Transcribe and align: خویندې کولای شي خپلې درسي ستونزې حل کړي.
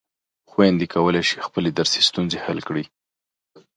خویندې 0.49 0.85
کولای 0.93 1.23
شي 1.29 1.37
خپلې 1.47 1.69
درسي 1.77 1.99
ستونزې 2.09 2.37
حل 2.45 2.59
کړي. 2.67 2.85